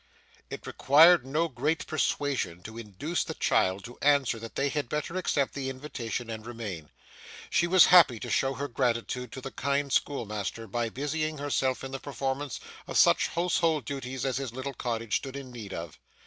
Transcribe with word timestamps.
It 0.49 0.65
required 0.65 1.27
no 1.27 1.47
great 1.47 1.85
persuasion 1.85 2.63
to 2.63 2.79
induce 2.79 3.23
the 3.23 3.35
child 3.35 3.83
to 3.85 3.99
answer 4.01 4.39
that 4.39 4.55
they 4.55 4.69
had 4.69 4.89
better 4.89 5.15
accept 5.15 5.53
the 5.53 5.69
invitation 5.69 6.27
and 6.27 6.43
remain. 6.43 6.89
She 7.51 7.67
was 7.67 7.85
happy 7.93 8.19
to 8.21 8.29
show 8.31 8.55
her 8.55 8.67
gratitude 8.67 9.31
to 9.33 9.41
the 9.41 9.51
kind 9.51 9.93
schoolmaster 9.93 10.65
by 10.65 10.89
busying 10.89 11.37
herself 11.37 11.83
in 11.83 11.91
the 11.91 11.99
performance 11.99 12.59
of 12.87 12.97
such 12.97 13.27
household 13.27 13.85
duties 13.85 14.25
as 14.25 14.37
his 14.37 14.51
little 14.55 14.73
cottage 14.73 15.17
stood 15.17 15.35
in 15.35 15.51
need 15.51 15.71
of. 15.71 15.99